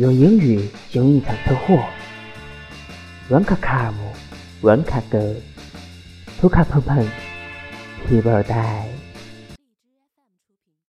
[0.00, 0.58] 用英语
[0.90, 1.84] 形容一场车祸。
[3.28, 3.98] One car come,
[4.62, 5.34] one car go,
[6.40, 7.06] two car 碰碰
[8.08, 8.89] ，people die。